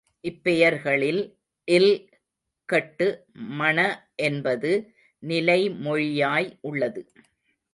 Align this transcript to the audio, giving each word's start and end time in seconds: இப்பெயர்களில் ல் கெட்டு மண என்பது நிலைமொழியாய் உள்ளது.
இப்பெயர்களில் 0.23 1.19
ல் 1.67 1.91
கெட்டு 2.69 3.07
மண 3.59 3.77
என்பது 4.21 4.71
நிலைமொழியாய் 5.23 6.57
உள்ளது. 6.61 7.01